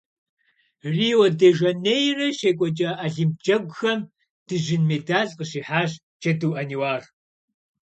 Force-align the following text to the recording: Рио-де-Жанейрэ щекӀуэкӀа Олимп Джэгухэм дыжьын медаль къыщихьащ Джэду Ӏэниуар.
Рио-де-Жанейрэ 0.93 2.27
щекӀуэкӀа 2.37 2.89
Олимп 3.05 3.33
Джэгухэм 3.43 3.99
дыжьын 4.47 4.83
медаль 4.89 5.31
къыщихьащ 5.37 5.91
Джэду 6.21 6.51
Ӏэниуар. 6.55 7.03